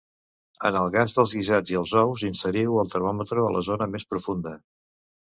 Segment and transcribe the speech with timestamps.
[0.67, 4.09] En el gas dels guisats i els ous, inseriu el termòmetre a la zona més
[4.15, 4.57] profunda.